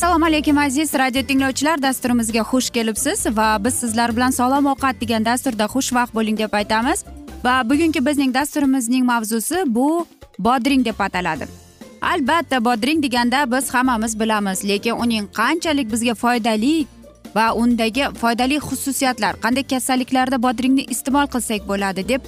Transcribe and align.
assalomu 0.00 0.24
alaykum 0.24 0.58
aziz 0.58 0.94
radio 0.94 1.22
tinglovchilar. 1.22 1.82
Dasturimizga 1.82 2.40
xush 2.40 2.70
kelibsiz 2.70 3.26
va 3.36 3.64
biz 3.64 3.74
sizlar 3.74 4.16
bilan 4.16 4.30
sog'lom 4.30 4.66
ovqat 4.72 5.00
degan 5.00 5.24
dasturda 5.24 5.64
xushvaqt 5.64 6.14
bo'ling 6.14 6.38
deb 6.38 6.52
aytamiz. 6.52 7.04
Va 7.44 7.54
bugungi 7.70 8.00
bizning 8.06 8.34
dasturimizning 8.34 9.04
mavzusi 9.04 9.62
bu 9.66 10.06
bodring 10.38 10.84
deb 10.84 11.00
ataladi. 11.00 11.46
Albatta 12.02 12.64
bodring 12.64 13.02
deganda 13.02 13.44
biz 13.52 13.74
hammamiz 13.74 14.20
bilamiz 14.20 14.64
lekin 14.64 14.94
uning 15.04 15.28
qanchalik 15.40 15.92
bizga 15.92 16.14
foydali 16.14 16.86
va 17.34 17.46
undagi 17.62 18.04
foydali 18.20 18.58
xususiyatlar 18.68 19.38
qanday 19.44 19.64
kasalliklarda 19.72 20.42
bodringni 20.46 20.84
iste'mol 20.94 21.26
qilsak 21.34 21.66
bo'ladi 21.70 22.06
deb 22.12 22.22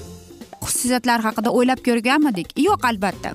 xususiyatlar 0.65 1.21
haqida 1.27 1.51
o'ylab 1.59 1.81
ko'rganmidik? 1.89 2.49
Yo'q 2.69 2.87
albatta. 2.91 3.35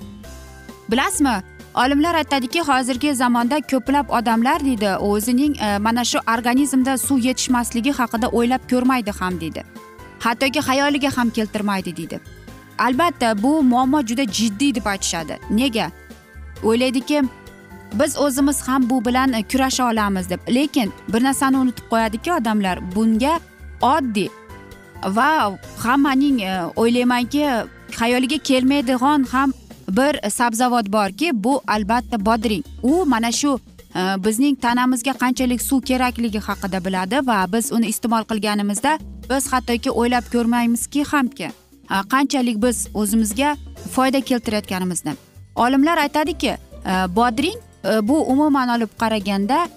Bilasizmi 0.91 1.35
olimlar 1.83 2.16
aytadiki 2.22 2.61
hozirgi 2.69 3.13
zamonda 3.16 3.59
ko'plab 3.72 4.09
odamlar 4.19 4.66
deydi 4.66 4.91
o'zining 5.09 5.53
e, 5.61 5.77
mana 5.77 6.03
shu 6.11 6.19
organizmda 6.35 6.97
suv 6.97 7.19
yetishmasligi 7.29 7.91
haqida 8.00 8.27
o'ylab 8.38 8.63
ko'rmaydi 8.72 9.11
ham 9.19 9.39
deydi. 9.41 9.63
Hattoki 10.25 10.59
xayoliga 10.69 11.17
ham 11.17 11.29
keltirmaydi 11.29 11.97
deydi. 11.97 12.19
Albatta 12.79 13.44
bu 13.44 13.63
muammo 13.63 14.01
juda 14.09 14.25
jiddiy 14.38 14.75
deb 14.75 14.85
aytishadi. 14.85 15.39
Nega? 15.50 15.91
O'ylaydiki 16.63 17.22
biz 17.93 18.17
o'zimiz 18.17 18.67
ham 18.67 18.89
bu 18.89 19.05
bilan 19.05 19.33
e, 19.33 19.43
kurasha 19.43 19.91
olamiz 19.91 20.29
deb. 20.29 20.39
Lekin 20.55 20.93
bir 21.13 21.23
narsani 21.23 21.57
unutib 21.57 21.83
qo'yadiki 21.91 22.33
odamlar 22.33 22.79
bunga 22.95 23.39
oddiy 23.81 24.29
va 25.03 25.57
hammaning 25.77 26.41
e, 26.41 26.61
o'ylaymanki 26.75 27.45
xayoliga 27.91 28.37
kelmaydigan 28.37 29.23
ham 29.23 29.53
bir 29.89 30.29
sabzavot 30.29 30.91
borki 30.91 31.31
bu 31.33 31.61
albatta 31.67 32.25
bodring. 32.25 32.63
U 32.83 33.05
mana 33.05 33.31
shu 33.31 33.59
e, 33.95 34.23
bizning 34.25 34.61
tanamizga 34.61 35.13
qanchalik 35.13 35.61
suv 35.61 35.81
kerakligi 35.81 36.39
haqida 36.39 36.85
biladi 36.85 37.27
va 37.27 37.45
biz 37.53 37.71
uni 37.71 37.87
iste'mol 37.87 38.23
qilganimizda 38.31 38.97
biz 39.29 39.53
hattoki 39.53 39.91
o'ylab 39.91 40.25
ko'rmaymizki 40.33 41.03
hamki 41.03 41.49
qanchalik 42.13 42.57
biz 42.63 42.87
o'zimizga 42.93 43.55
foyda 43.91 44.21
keltirayotganimizni. 44.21 45.13
Olimlar 45.55 45.97
aytadiki 45.97 46.57
bodring 47.15 47.66
Э, 47.83 48.07
bu 48.07 48.23
umuman 48.31 48.69
olib 48.69 48.89
qaraganda 48.99 49.67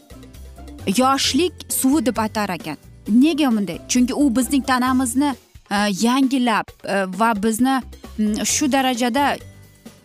yoshlik 0.97 1.53
suvi 1.69 2.07
deb 2.07 2.17
aytar 2.17 2.49
ekan. 2.49 2.77
Nega 3.09 3.51
bunday? 3.51 3.79
Chunki 3.89 4.15
u 4.15 4.37
bizning 4.37 4.67
tanamizni 4.67 5.35
e, 5.71 5.77
yangilab 6.01 6.67
e, 6.85 7.05
va 7.19 7.43
bizni 7.43 7.81
mm, 8.19 8.45
shu 8.45 8.73
darajada 8.73 9.37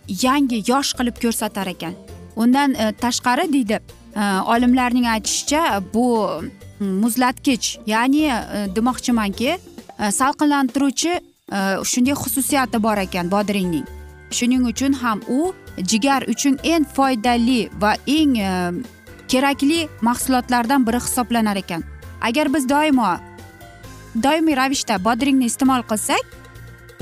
yangi 0.07 0.63
yosh 0.67 0.93
qilib 0.97 1.21
ko'rsatar 1.21 1.67
ekan. 1.67 1.93
Undan 2.35 2.73
e, 2.73 2.91
tashqari 2.91 3.53
deydi 3.53 3.79
olimlarning 4.47 5.07
aytishicha 5.11 5.81
bu 5.93 6.05
mm, 6.79 6.87
muzlatkich 7.03 7.77
ya'ni 7.87 8.31
demoqchimanki 8.75 9.57
salqinlantiruvchi 10.19 11.19
shunday 11.91 12.15
xususiyati 12.23 12.83
bor 12.83 12.97
ekan 12.97 13.31
bodringning. 13.31 13.85
Shuning 14.31 14.65
uchun 14.71 14.93
ham 14.93 15.21
u 15.27 15.53
jigar 15.77 16.23
uchun 16.27 16.59
eng 16.63 16.85
foydali 16.95 17.69
va 17.81 17.95
eng 18.07 18.37
e, 18.37 18.51
kerakli 19.27 19.87
mahsulotlardan 20.01 20.87
biri 20.87 20.99
hisoblanar 20.99 21.55
ekan. 21.55 21.83
Agar 22.21 22.53
biz 22.53 22.69
doimo 22.69 23.17
doimiy 24.23 24.55
ravishda 24.55 25.03
bodringni 25.03 25.45
iste'mol 25.45 25.83
qilsak 25.91 26.25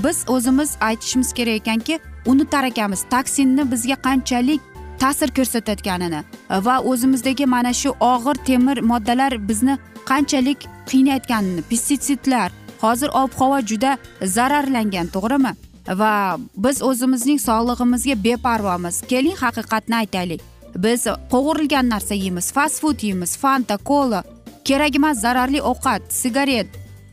biz 0.04 0.26
o'zimiz 0.28 0.78
aytishimiz 0.82 1.34
kerak 1.34 1.56
ekanki 1.62 2.00
unutar 2.26 2.64
ekanmiz 2.64 3.06
toksinni 3.14 3.72
bizga 3.72 3.96
qanchalik 3.96 4.62
ta'sir 5.00 5.30
ko'rsatayotganini 5.38 6.24
va 6.68 6.76
o'zimizdagi 6.92 7.46
mana 7.46 7.74
shu 7.82 7.90
og'ir 8.00 8.38
temir 8.50 8.82
moddalar 8.92 9.34
bizni 9.50 9.78
qanchalik 10.10 10.60
qiynayotganini 10.92 11.62
pestitsidlar 11.70 12.50
hozir 12.84 13.10
ob 13.24 13.32
havo 13.40 13.60
juda 13.70 13.98
zararlangan 14.36 15.08
to'g'rimi? 15.16 15.54
Va 15.88 16.38
biz 16.56 16.82
o'zimizning 16.82 17.40
sog'lig'imizga 17.40 18.16
beparvomiz. 18.24 19.02
Keling 19.02 19.38
haqiqatni 19.38 19.96
aytaylik. 19.96 20.42
Biz 20.76 21.08
qovurilgan 21.32 21.90
narsa 21.90 22.14
yeymiz 22.14 22.52
fast 22.52 22.82
food 22.82 23.04
yeymiz 23.04 23.38
fanta 23.38 23.78
kola 23.78 24.24
kerakemas 24.66 25.20
zararli 25.22 25.62
ovqat 25.62 26.02
sigaret 26.10 26.68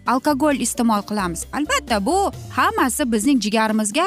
alkogol 0.06 0.56
iste'mol 0.66 1.02
qilamiz. 1.08 1.44
Albatta 1.52 2.06
bu 2.06 2.32
hammasi 2.56 3.12
bizning 3.12 3.40
jigarimizga 3.40 4.06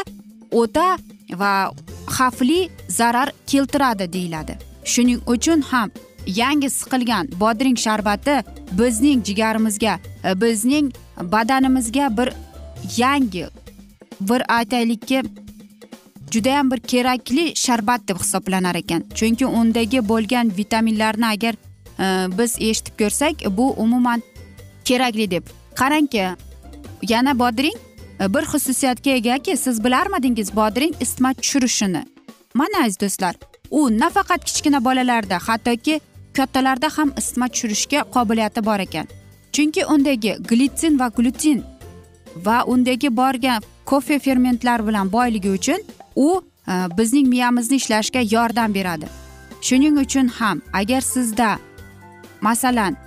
o'ta 0.52 0.98
va 1.42 1.72
xavfli 2.18 2.70
zarar 2.88 3.32
keltiradi 3.48 4.14
deyiladi. 4.14 4.58
Shuning 4.86 5.22
uchun 5.28 5.62
ham 5.62 5.90
yangi 6.28 6.70
siqilgan 6.70 7.30
bodring 7.40 7.78
sharbati 7.78 8.44
bizning 8.80 9.24
jigarimizga 9.28 10.00
bizning 10.44 10.94
badanimizga 11.34 12.18
bir 12.18 12.30
yangi 12.98 13.46
bir 14.22 14.56
aytaylikki 14.58 15.24
judayam 16.32 16.72
bir 16.72 16.80
kerakli 16.80 17.56
sharbat 17.56 18.08
deb 18.08 18.18
hisoblanar 18.20 18.76
ekan. 18.76 19.04
Chunki 19.16 19.46
undagi 19.46 20.10
bo'lgan 20.10 20.52
vitaminlarni 20.58 21.26
agar 21.26 21.56
e, 22.00 22.06
biz 22.38 22.56
eshitib 22.60 23.00
ko'rsak 23.00 23.58
bu 23.58 23.72
umuman 23.72 24.22
kerakli 24.86 25.32
deb. 25.32 25.44
Qarangki 25.76 26.30
yana 27.02 27.40
bodring 27.40 27.78
e, 28.20 28.34
bir 28.34 28.44
xususiyatga 28.54 29.12
egaki 29.12 29.58
siz 29.58 29.84
bilarmidingiz 29.84 30.56
bodring 30.56 30.96
isitma 31.00 31.34
tushirishini. 31.34 32.04
Mana 32.54 32.86
aziz 32.86 33.00
do'stlar 33.00 33.36
u 33.72 34.00
nafaqat 34.00 34.46
kichkina 34.46 34.86
bolalarda 34.86 35.38
hattoki 35.48 36.00
kattalarda 36.34 36.90
ham 36.98 37.14
isitma 37.18 37.48
tushirishga 37.48 38.04
qobiliyati 38.16 38.66
bor 38.66 38.80
ekan. 38.80 39.08
Chunki 39.52 39.86
undagi 39.86 40.36
glitsin 40.50 41.00
va 41.00 41.08
glutin 41.18 41.64
va 42.46 42.64
undagi 42.64 43.18
borgan 43.18 43.62
kofe 43.86 44.20
fermentlar 44.20 44.88
bilan 44.88 45.12
boyligi 45.12 45.50
uchun 45.50 45.80
u 46.16 46.44
e, 46.68 46.72
bizning 46.98 47.28
miyamizni 47.28 47.76
ishlashiga 47.76 48.22
yordam 48.32 48.74
beradi. 48.74 49.06
Shuning 49.62 49.98
uchun 50.00 50.28
ham 50.28 50.62
agar 50.74 51.02
sizda 51.02 51.60
masalan 52.42 52.98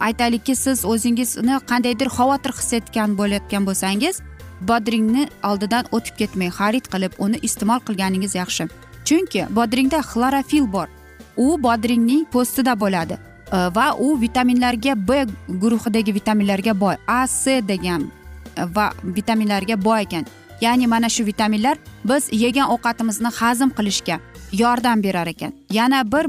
aytaylikki 0.00 0.56
siz 0.56 0.84
o'zingizni 0.84 1.56
qandaydir 1.70 2.08
xavotir 2.16 2.52
his 2.58 2.72
etgan 2.72 3.18
bo'layotgan 3.18 3.66
bo'lsangiz 3.68 4.20
bodringni 4.60 5.28
oldidan 5.48 5.84
o'tib 5.96 6.14
ketmang 6.20 6.52
xarid 6.58 6.86
qilib 6.92 7.12
uni 7.18 7.38
iste'mol 7.48 7.80
qilganingiz 7.86 8.34
yaxshi. 8.34 8.68
Chunki 9.04 9.42
bodringda 9.56 10.00
xlorofil 10.10 10.72
bor. 10.72 10.88
U 11.36 11.46
bodringning 11.62 12.24
po'stida 12.32 12.74
bo'ladi. 12.80 13.18
E, 13.52 13.58
va 13.76 13.86
u 14.06 14.20
vitaminlarga 14.20 14.94
b 15.08 15.26
guruhidagi 15.62 16.14
vitaminlarga 16.18 16.80
boy 16.80 16.96
a 17.06 17.26
c 17.26 17.60
degan 17.72 18.10
va 18.56 18.90
vitaminlarga 19.04 19.84
boy 19.84 20.02
ekan. 20.02 20.26
Ya'ni 20.60 20.86
mana 20.86 21.08
shu 21.08 21.26
vitaminlar 21.26 21.78
biz 22.04 22.28
yegan 22.32 22.68
ovqatimizni 22.70 23.28
hazm 23.28 23.70
qilishga 23.78 24.20
yordam 24.52 25.02
berar 25.02 25.26
ekan. 25.26 25.52
Yana 25.70 26.12
bir 26.12 26.26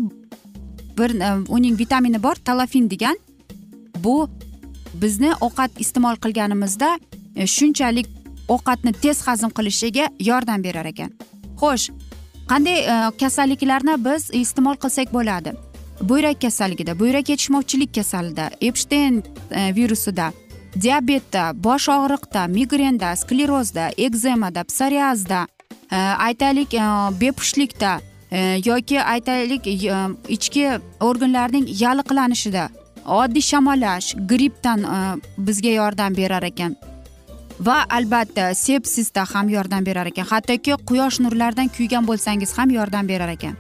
bir 0.98 1.20
e, 1.22 1.34
uning 1.48 1.80
vitamini 1.80 2.24
bor 2.24 2.36
talafin 2.36 2.90
degan. 2.90 3.18
Bu 4.04 4.30
bizni 4.94 5.34
ovqat 5.42 5.72
iste'mol 5.80 6.16
qilganimizda 6.16 7.00
e, 7.36 7.48
shunchalik 7.48 8.08
ovqatni 8.48 8.94
tez 8.94 9.28
hazm 9.28 9.50
qilishiga 9.58 10.10
yordam 10.20 10.64
berar 10.64 10.86
ekan. 10.86 11.12
Xo'sh 11.62 11.92
qanday 12.48 12.80
e, 12.94 12.96
kasalliklarni 13.20 13.98
biz 14.06 14.30
iste'mol 14.34 14.76
qilsak 14.84 15.14
bo'ladi? 15.14 15.54
Buyrak 16.02 16.42
kasalligida 16.42 17.00
buyrak 17.00 17.30
yetishmovchilik 17.30 17.94
kasalida 17.96 18.50
epshteyn 18.62 19.24
e, 19.52 19.76
virusida 19.76 20.32
diabetda 20.76 21.52
bosh 21.64 21.90
og'riqda 21.90 22.48
migrenda 22.48 23.16
sklerozda 23.16 23.90
ekzemada 23.98 24.64
psoriazda 24.64 25.48
e, 25.92 25.96
aytaylik 25.98 26.74
e, 26.74 26.84
bepushtlikda 27.22 28.00
e, 28.32 28.62
yoki 28.66 29.02
aytaylik 29.02 29.68
ichki 30.30 30.70
organlarning 31.00 31.68
yalliqlanishida 31.82 32.70
oddiy 33.06 33.42
shamollash 33.42 34.16
grippdan 34.30 34.86
bizga 35.38 35.70
yordam 35.70 36.16
berar 36.18 36.44
ekan. 36.44 36.76
Va 37.60 37.86
albatta 37.90 38.54
sepsisda 38.56 39.26
ham 39.34 39.50
yordam 39.50 39.86
berar 39.86 40.06
ekan. 40.06 40.26
Hattoki 40.26 40.78
quyosh 40.90 41.20
nurlaridan 41.20 41.68
kuygan 41.68 42.08
bo'lsangiz 42.08 42.58
ham 42.58 42.70
yordam 42.70 43.08
berar 43.08 43.30
ekan. 43.30 43.58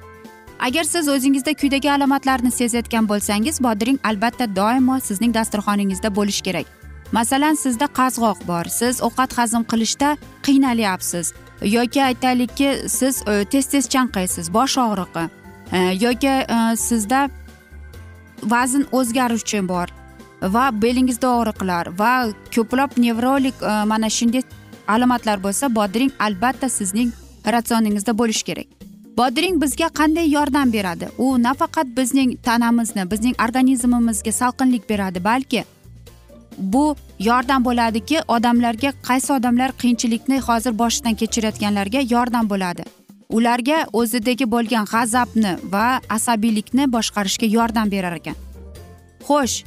Agar 0.59 0.83
siz 0.83 1.09
o'zingizda 1.09 1.53
kuydagi 1.53 1.91
alomatlarni 1.91 2.51
sezayotgan 2.51 3.09
bo'lsangiz 3.09 3.63
bodring 3.63 3.99
albatta 4.03 4.55
doimo 4.55 4.99
sizning 4.99 5.33
dasturxoningizda 5.33 6.15
bo'lishi 6.15 6.43
kerak. 6.43 6.80
Masalan 7.11 7.55
sizda 7.55 7.85
qazg'oq 7.85 8.47
bor. 8.47 8.65
Siz 8.65 9.01
ovqat 9.01 9.37
hazm 9.37 9.63
qilishda 9.71 10.17
qiynalyapsiz. 10.43 11.33
Yoki 11.61 12.03
aytaylikki 12.03 12.69
siz 12.87 13.23
e, 13.27 13.45
tez 13.45 13.65
tez 13.65 13.89
chanqaysiz 13.89 14.53
bosh 14.53 14.77
og'rig'i 14.77 15.29
e, 15.71 15.77
yoki 16.05 16.27
e, 16.27 16.75
sizda 16.75 17.29
vazn 18.43 18.83
o'zgaruvchi 18.91 19.67
bor 19.67 19.87
va 20.41 20.81
belingizda 20.81 21.27
og'riqlar 21.37 21.91
va 21.99 22.13
ko'plab 22.55 22.97
nevrolik 22.97 23.61
mana 23.85 24.09
shunday 24.09 24.41
alomatlar 24.87 25.43
bo'lsa 25.43 25.75
bodring 25.75 26.11
albatta 26.19 26.69
sizning 26.69 27.11
ratsioningizda 27.45 28.17
bo'lishi 28.17 28.43
kerak. 28.43 28.67
Bodring 29.17 29.61
bizga 29.61 29.87
qanday 29.99 30.27
yordam 30.31 30.73
beradi? 30.73 31.09
U 31.17 31.43
nafaqat 31.43 31.87
bizning 31.97 32.37
tanamizni 32.43 33.11
bizning 33.11 33.35
organizmimizga 33.45 34.31
salqinlik 34.31 34.89
beradi 34.89 35.23
balki 35.23 35.63
bu 36.57 36.95
yordam 37.19 37.65
bo'ladiki 37.65 38.21
odamlarga 38.27 38.93
qaysi 39.07 39.33
odamlar 39.33 39.71
qiyinchilikni 39.81 40.39
hozir 40.39 40.79
boshidan 40.79 41.15
kechirayotganlarga 41.15 41.99
yordam 42.09 42.49
bo'ladi. 42.49 42.83
Ularga 43.29 43.85
o'zidagi 43.93 44.51
bo'lgan 44.51 44.85
g'azabni 44.93 45.53
va 45.73 45.99
asabiylikni 46.09 46.91
boshqarishga 46.95 47.47
yordam 47.57 47.91
berar 47.91 48.13
ekan. 48.19 48.35
Xo'sh 49.27 49.63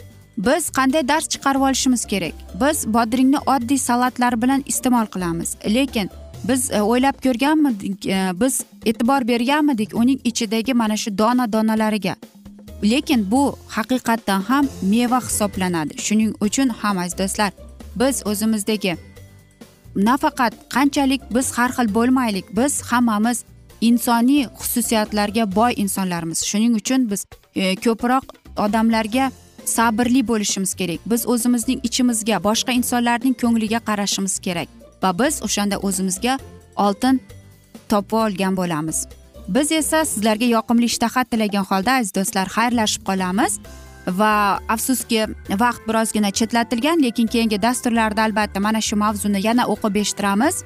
biz 0.47 0.71
qanday 0.77 1.09
dars 1.09 1.29
chiqarib 1.29 1.63
olishimiz 1.69 2.05
kerak? 2.05 2.35
Biz 2.61 2.87
bodringni 2.95 3.39
oddiy 3.55 3.79
salatlar 3.79 4.43
bilan 4.43 4.63
iste'mol 4.67 5.07
qilamiz. 5.15 5.57
Lekin 5.77 6.11
biz 6.49 6.71
e, 6.71 6.83
o'ylab 6.83 7.17
ko'rganmidik 7.25 8.07
e, 8.07 8.31
biz 8.41 8.65
e'tibor 8.87 9.29
berganmidik 9.29 9.95
uning 9.95 10.21
ichidagi 10.25 10.75
mana 10.75 10.97
shu 10.97 11.19
dona 11.19 11.53
donalariga 11.53 12.17
lekin 12.85 13.31
bu 13.31 13.43
haqiqatdan 13.77 14.41
ham 14.41 14.65
meva 14.83 15.21
hisoblanadi. 15.21 15.93
Shuning 16.07 16.33
uchun 16.47 16.69
ham 16.69 16.99
aziz 16.99 17.19
do'stlar 17.19 17.51
biz 18.01 18.23
o'zimizdagi 18.31 18.97
nafaqat 19.97 20.53
qanchalik 20.75 21.23
biz 21.35 21.47
har 21.59 21.71
xil 21.77 21.89
bo'lmaylik 21.97 22.47
biz 22.59 22.73
hammamiz 22.91 23.45
insoniy 23.81 24.45
xususiyatlarga 24.61 25.45
boy 25.57 25.73
insonlarmiz. 25.77 26.39
Shuning 26.51 26.75
uchun 26.81 27.11
biz 27.11 27.27
e, 27.55 27.75
ko'proq 27.85 28.25
odamlarga 28.65 29.31
sabrli 29.65 30.29
bo'lishimiz 30.29 30.75
kerak. 30.75 31.01
Biz 31.07 31.27
o'zimizning 31.33 31.81
ichimizga 31.89 32.37
boshqa 32.49 32.73
insonlarning 32.81 33.35
ko'ngliga 33.43 33.81
qarashimiz 33.89 34.39
kerak 34.47 34.69
va 35.03 35.11
biz 35.19 35.43
o'shanda 35.47 35.77
o'zimizga 35.87 36.39
oltin 36.77 37.21
topib 37.89 38.17
olgan 38.25 38.57
bo'lamiz. 38.57 38.99
Biz 39.49 39.73
esa 39.73 40.05
sizlarga 40.05 40.47
yoqimli 40.47 40.85
ishtaha 40.85 41.25
tilagan 41.25 41.65
holda 41.71 41.93
aziz 42.01 42.15
do'stlar 42.15 42.49
xayrlashib 42.57 43.03
qolamiz. 43.09 43.59
Va 44.07 44.61
afsuski 44.69 45.27
vaqt 45.63 45.89
birozgina 45.89 46.31
chetlatilgan 46.31 47.03
lekin 47.03 47.27
keyingi 47.27 47.63
dasturlarda 47.63 48.23
albatta 48.23 48.61
mana 48.61 48.81
shu 48.81 48.97
mavzuni 48.97 49.47
yana 49.47 49.65
o'qib 49.67 49.97
eshittiramiz. 50.03 50.65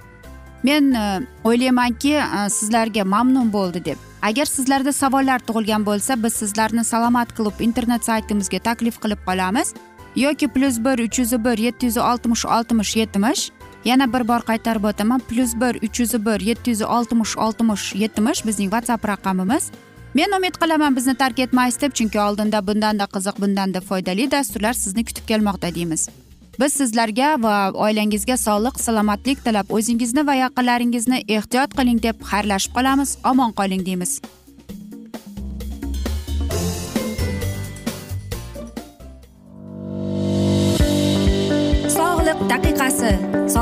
Men 0.62 0.92
e, 0.92 1.20
o'ylaymanki 1.44 2.14
e, 2.14 2.48
sizlarga 2.50 3.04
mamnun 3.04 3.52
bo'ldi 3.52 3.84
deb. 3.84 3.98
Agar 4.22 4.46
sizlarda 4.46 4.92
savollar 4.92 5.38
tug'ilgan 5.38 5.86
bo'lsa 5.86 6.22
biz 6.22 6.32
sizlarni 6.32 6.84
salomat 6.84 7.36
klub 7.36 7.60
internet 7.60 8.04
saytimizga 8.04 8.58
taklif 8.58 8.98
qilib 9.02 9.22
qolamiz. 9.26 9.75
Yoki 10.16 10.48
plyus 10.48 10.78
bir 10.84 10.98
uch 10.98 11.19
yuz 11.19 11.32
bir 11.44 11.58
yetti 11.58 11.86
yuz 11.86 11.96
oltmish 11.96 12.44
oltmish 12.46 12.96
yetmish 12.96 13.50
yana 13.84 14.12
bir 14.12 14.28
bor 14.28 14.40
qaytarib 14.50 14.84
o'taman. 14.84 15.20
Plyus 15.28 15.54
bir 15.54 15.82
uch 15.86 16.00
yuz 16.00 16.14
bir 16.26 16.40
yetti 16.40 16.70
yuz 16.70 16.82
oltmish 16.82 17.36
oltmish 17.36 17.94
yetmish 17.94 18.46
bizning 18.46 18.70
whatsapp 18.70 19.08
raqamimiz. 19.08 19.70
Men 20.14 20.32
umid 20.38 20.54
qilaman 20.62 20.96
bizni 20.96 21.14
tark 21.14 21.38
etmaysiz 21.38 21.80
deb 21.80 21.92
chunki 21.92 22.20
oldinda 22.20 22.66
bundanda 22.66 23.04
qiziq 23.04 23.36
bundanda 23.42 23.80
foydali 23.80 24.30
dasturlar 24.30 24.72
sizni 24.72 25.04
kutib 25.04 25.28
kelmoqda 25.28 25.75
deymiz. 25.75 26.08
Biz 26.60 26.72
sizlarga 26.72 27.36
va 27.42 27.70
oilangizga 27.70 28.36
sog'lik 28.36 28.80
salomatlik 28.80 29.44
tilab 29.44 29.70
o'zingizni 29.70 30.26
va 30.26 30.34
yaqinlaringizni 30.34 31.22
ehtiyot 31.36 31.76
qiling 31.78 32.02
deb 32.02 32.26
xayrlashib 32.30 32.75
qolamiz. 32.78 33.19
Omon 33.30 33.52
qoling 33.52 33.86
deymiz. 33.86 34.20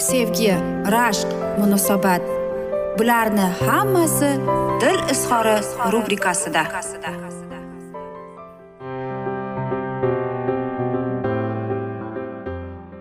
sevgi 0.00 0.52
rashq 0.94 1.28
munosabat. 1.60 2.22
Bularni 2.98 3.46
hammasi 3.66 4.30
dil 4.80 5.00
izhori 5.12 5.56
rubrikasida. 5.92 6.62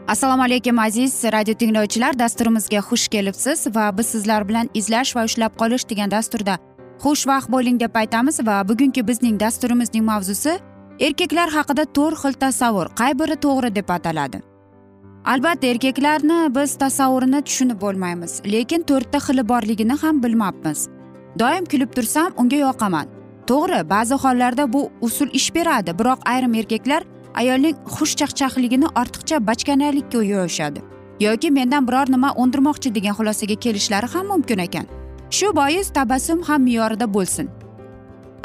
Assalomu 0.07 0.43
alaykum 0.43 0.79
aziz 0.79 1.23
radio 1.23 1.53
tinglovchilar. 1.53 2.19
Dasturimizga 2.19 2.79
xush 2.89 3.07
kelibsiz 3.07 3.67
va 3.75 3.97
biz 3.97 4.07
sizlar 4.07 4.47
bilan 4.49 4.69
izlash 4.73 5.15
va 5.15 5.23
ushlab 5.23 5.53
qolish 5.61 5.85
degan 5.89 6.11
dasturda 6.11 6.57
xushvaqt 7.03 7.51
bo'ling 7.55 7.79
deb 7.79 7.95
aytamiz 7.95 8.39
va 8.47 8.67
bugungi 8.69 9.07
bizning 9.07 9.39
dasturimizning 9.39 10.05
mavzusi 10.11 10.59
erkaklar 10.99 11.49
haqida 11.57 11.85
to'rt 11.85 12.17
xil 12.23 12.33
tasavvur. 12.43 12.87
Qay 12.99 13.19
biri 13.19 13.35
to'g'ri 13.45 13.75
deb 13.75 13.89
ataladi? 13.97 14.48
Albatta 15.29 15.67
erkaklarni 15.67 16.37
biz 16.55 16.71
tasavvurini 16.81 17.39
tushunib 17.47 17.77
bo'lmaymiz 17.81 18.31
lekin 18.53 18.81
to'rtta 18.89 19.19
xili 19.25 19.43
borligini 19.51 19.95
ham 20.03 20.23
bilmabmiz. 20.23 20.79
Doim 21.39 21.65
kulib 21.71 21.91
tursam 21.97 22.31
unga 22.41 22.57
yoqaman. 22.57 23.07
To'g'ri 23.49 23.79
ba'zi 23.89 24.15
hollarda 24.23 24.65
bu 24.73 24.81
usul 25.07 25.29
ish 25.39 25.49
beradi 25.55 25.93
biroq 25.99 26.25
ayrim 26.31 26.53
erkaklar 26.61 27.03
ayolning 27.41 27.75
xushchaqchaqligini 27.95 28.87
ortiqcha 29.01 29.37
bachkanalikka 29.49 30.23
yo'yishadi. 30.31 30.79
Yoki 31.19 31.51
mendan 31.57 31.87
biror 31.87 32.07
nima 32.15 32.33
undirmoqchi 32.41 32.95
degan 32.97 33.13
xulosaga 33.19 33.55
kelishlari 33.65 34.07
ham 34.13 34.27
mumkin 34.33 34.59
ekan. 34.65 34.85
Shu 35.37 35.55
bois 35.59 35.93
tabassum 35.97 36.41
ham 36.47 36.61
me'yorida 36.67 37.13
bo'lsin. 37.13 37.47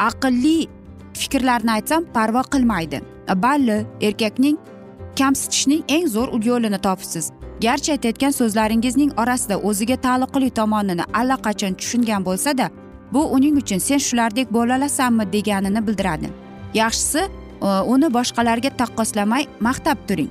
Aqlli 0.09 0.59
fikrlarni 1.21 1.71
aytsam 1.79 2.03
parvo 2.15 2.43
qilmaydi. 2.53 2.99
Balli 3.45 3.79
erkakning 4.09 4.57
kamsitishning 5.21 5.83
eng 5.89 6.07
zo'r 6.15 6.29
yo'lini 6.45 6.79
topibsiz. 6.87 7.33
Garchi 7.63 7.93
aytayotgan 7.93 8.33
so'zlaringizning 8.41 9.11
orasida 9.23 9.57
o'ziga 9.69 9.97
taalluqli 10.07 10.51
tomonini 10.51 11.05
allaqachon 11.21 11.75
tushungan 11.81 12.25
bo'lsada 12.29 12.71
bu 13.13 13.23
uning 13.37 13.57
uchun 13.63 13.79
sen 13.79 13.99
shulardek 13.99 14.53
bo'lolasanmi 14.53 15.33
deganini 15.33 15.87
bildiradi. 15.87 16.29
Yaxshisi 16.75 17.23
e, 17.63 17.67
uni 17.67 18.09
boshqalarga 18.17 18.71
taqqoslamay 18.81 19.47
maqtab 19.61 19.99
turing. 20.09 20.31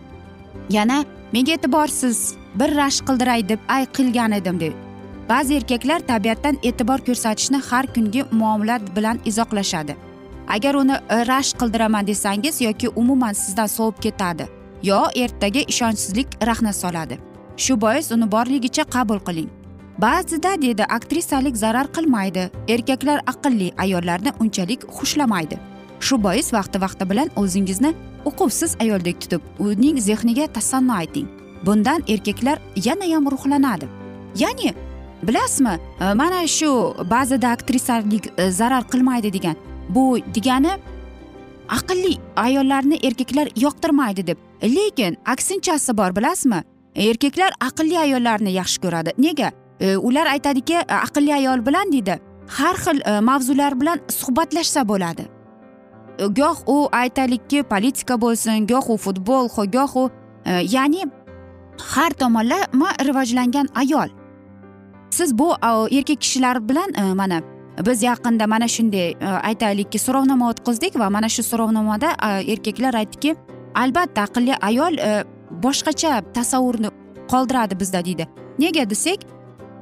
Yana 0.70 1.04
menga 1.34 1.52
e'tiborsiz 1.58 2.18
bir 2.60 2.76
rashk 2.76 3.08
qildiray 3.08 3.50
deb 3.50 3.60
ay 3.68 3.86
qilgan 3.86 4.32
edim 4.40 4.60
deb 4.60 4.74
ba'zi 5.30 5.56
erkaklar 5.60 6.00
tabiatdan 6.00 6.58
e'tibor 6.64 7.00
ko'rsatishni 7.08 7.60
har 7.70 7.86
kungi 7.96 8.24
muomala 8.32 8.80
bilan 8.96 9.20
izohlashadi. 9.26 9.96
Agar 10.48 10.74
uni 10.76 10.96
e, 11.10 11.16
rashk 11.32 11.60
qildiraman 11.62 12.08
desangiz 12.08 12.62
yoki 12.62 12.90
umuman 12.90 13.34
sizdan 13.34 13.68
sovib 13.68 13.98
ketadi. 14.02 14.48
Yo 14.84 15.00
ertaga 15.16 15.62
ishonchsizlik 15.72 16.28
rahna 16.46 16.74
soladi. 16.74 17.18
Shu 17.58 17.82
bois 17.82 18.12
uni 18.12 18.32
borligicha 18.32 18.84
qabul 18.96 19.20
qiling. 19.28 19.50
Ba'zida 19.98 20.62
dedi 20.62 20.84
aktrisalik 20.84 21.56
zarar 21.58 21.88
qilmaydi. 21.96 22.50
Erkaklar 22.68 23.20
aqlli 23.34 23.72
ayollarni 23.78 24.32
unchalik 24.40 24.82
xushlamaydi. 24.98 25.58
Shu 26.00 26.24
bois 26.24 26.54
vaqti 26.54 26.82
vaqti 26.86 27.10
bilan 27.10 27.30
o'zingizni 27.42 27.94
uquvsiz 28.26 28.76
ayoldek 28.84 29.22
tutib 29.22 29.42
uning 29.60 29.98
zehniga 30.08 30.48
tasanno 30.48 30.94
ayting. 30.94 31.28
Bundan 31.66 32.04
erkaklar 32.08 32.58
yanayam 32.76 33.32
ruhlanadi. 33.32 33.88
Ya'ni 34.36 34.74
bilasizmi 35.24 35.80
e, 36.02 36.14
mana 36.14 36.48
shu 36.48 36.96
ba'zida 37.12 37.48
aktrisalik 37.56 38.26
e, 38.38 38.50
zarar 38.52 38.84
qilmaydi 38.84 39.34
degan. 39.34 39.56
Bu 39.90 40.18
degani 40.36 40.72
aqlli 41.70 42.18
ayollarni 42.36 43.00
erkaklar 43.04 43.50
yoqtirmaydi 43.56 44.28
deb. 44.28 44.38
Lekin 44.64 45.18
aksinchasi 45.26 45.98
bor 45.98 46.16
bilasizmi? 46.16 46.64
Erkaklar 46.96 47.52
aqlli 47.62 47.98
ayollarni 48.00 48.52
yaxshi 48.54 48.82
ko'radi. 48.82 49.14
Nega? 49.18 49.52
E, 49.80 49.98
ular 49.98 50.26
aytadiki 50.26 50.74
e, 50.74 50.94
aqlli 50.94 51.34
ayol 51.34 51.66
bilan 51.66 51.92
deydi 51.92 52.20
har 52.48 52.76
xil 52.76 53.02
e, 53.06 53.20
mavzular 53.20 53.80
bilan 53.80 54.00
suhbatlashsa 54.10 54.88
bo'ladi. 54.88 55.26
E, 56.20 56.26
goh 56.26 56.58
u 56.68 56.78
aytaylikki 56.92 57.64
politika 57.64 58.22
bo'lsin 58.22 58.68
goh 58.68 58.90
u 58.90 58.98
futbol 58.98 59.50
goh 59.78 59.96
u 59.96 60.10
e, 60.46 60.52
ya'ni 60.76 61.06
har 61.94 62.12
tomonlama 62.12 62.90
rivojlangan 63.08 63.68
ayol. 63.76 64.10
Siz 65.10 65.38
bu 65.38 65.54
erkak 65.92 66.22
kishilar 66.22 66.70
bilan 66.70 67.16
mana 67.16 67.42
biz 67.82 68.04
yaqinda 68.04 68.48
mana 68.48 68.68
shunday 68.68 69.10
e, 69.12 69.26
aytaylikki 69.26 70.00
so'rovnoma 70.00 70.50
o'tkazdik 70.50 71.00
va 71.00 71.10
mana 71.10 71.30
shu 71.30 71.44
so'rovnomada 71.44 72.10
e, 72.28 72.52
erkaklar 72.54 72.94
aytdiki 72.94 73.36
albatta 73.76 74.22
aqlli 74.22 74.56
ayol 74.62 74.98
e, 74.98 75.24
boshqacha 75.64 76.22
tasavvurni 76.34 76.90
qoldiradi 77.32 77.80
bizda 77.80 78.06
deydi. 78.06 78.28
Nega 78.60 78.90
desak 78.90 79.20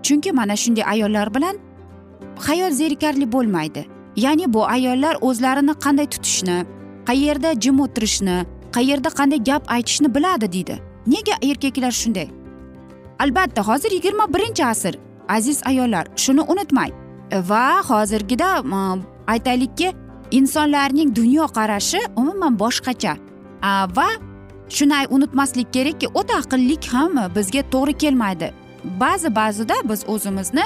chunki 0.03 0.31
mana 0.31 0.55
shunday 0.55 0.83
ayollar 0.93 1.33
bilan 1.35 1.59
hayot 2.47 2.73
zerikarli 2.73 3.31
bo'lmaydi. 3.31 3.85
Ya'ni 4.15 4.53
bu 4.53 4.65
ayollar 4.65 5.17
o'zlarini 5.21 5.73
qanday 5.83 6.07
tutishni 6.13 6.57
qayerda 7.09 7.59
jim 7.59 7.79
o'tirishni 7.79 8.37
qayerda 8.75 9.09
qanday 9.19 9.43
gap 9.49 9.63
aytishni 9.75 10.15
biladi 10.15 10.51
deydi. 10.51 10.75
Nega 11.07 11.35
erkaklar 11.49 11.91
shunday? 11.91 12.27
Albatta 13.19 13.67
hozir 13.67 13.91
yigirma 13.91 14.33
birinchi 14.33 14.65
asr 14.65 14.95
aziz 15.29 15.61
ayollar 15.65 16.05
shuni 16.15 16.41
unutmang. 16.41 17.00
Va 17.31 17.81
hozirgida 17.89 18.63
aytaylikki 19.27 19.93
insonlarning 20.31 21.15
dunyo 21.15 21.45
qarashi 21.47 21.99
umuman 22.15 22.59
boshqacha. 22.59 23.17
Va 23.97 24.07
shuni 24.69 25.07
unutmaslik 25.09 25.73
kerakki 25.73 26.07
o'ta 26.07 26.37
aqllik 26.41 26.85
ham 26.93 27.11
bizga 27.35 27.61
to'g'ri 27.73 27.93
kelmaydi. 27.97 28.53
Ba'zi 28.99 29.35
ba'zida 29.35 29.75
biz 29.83 30.03
o'zimizni 30.07 30.65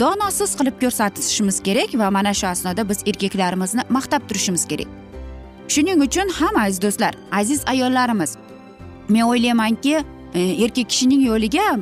donosiz 0.00 0.56
qilib 0.58 0.76
ko'rsatishimiz 0.82 1.62
kerak 1.66 1.94
va 2.00 2.10
mana 2.10 2.34
shu 2.34 2.46
asnoda 2.46 2.88
biz 2.88 2.98
erkaklarimizni 3.06 3.82
maqtab 3.96 4.22
turishimiz 4.28 4.64
kerak. 4.70 4.88
Shuning 5.68 5.98
uchun 6.06 6.28
ham 6.38 6.56
aziz 6.64 6.82
do'stlar 6.82 7.14
aziz 7.40 7.60
ayollarimiz 7.66 8.36
men 9.08 9.22
o'ylaymanki 9.22 9.94
e, 10.34 10.40
erkak 10.64 10.88
kishining 10.92 11.22
yo'liga 11.30 11.78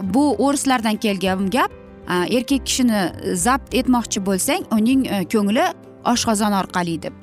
bu 0.00 0.24
o'rislardan 0.44 0.96
kelgan 0.96 1.50
gap 1.50 1.79
Э, 2.10 2.26
erkak 2.36 2.66
kishini 2.66 3.12
e, 3.22 3.34
zabt 3.34 3.74
etmoqchi 3.74 4.20
bo'lsang 4.26 4.64
uning 4.74 5.04
e, 5.06 5.18
ko'ngli 5.32 5.66
oshqozon 6.12 6.56
orqali 6.60 6.96
deb. 7.02 7.14